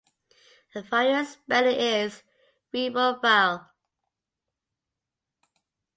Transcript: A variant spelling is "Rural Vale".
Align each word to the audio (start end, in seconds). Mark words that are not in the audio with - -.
A 0.73 0.81
variant 0.81 1.27
spelling 1.27 1.75
is 1.79 2.23
"Rural 2.73 3.19
Vale". 3.19 3.69